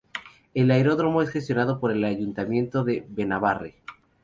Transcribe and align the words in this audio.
El 0.55 0.71
aeródromo 0.71 1.21
es 1.21 1.29
gestionado 1.29 1.79
por 1.79 1.91
el 1.91 2.03
Ayuntamiento 2.03 2.83
de 2.83 3.05
Benabarre. 3.07 3.75